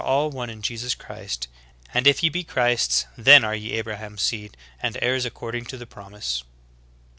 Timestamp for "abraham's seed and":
3.73-4.97